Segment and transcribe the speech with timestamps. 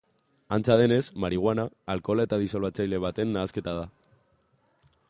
[0.55, 1.65] Antza denez, marihuana,
[1.97, 3.87] alkohola eta disolbatzaile baten nahasketa da.